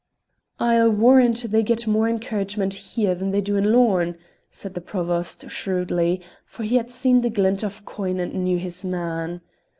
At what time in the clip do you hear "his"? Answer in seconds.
8.57-8.83